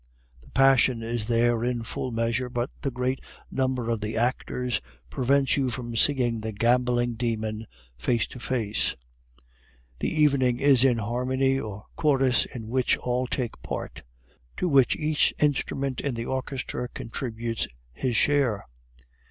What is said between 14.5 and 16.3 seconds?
to which each instrument in the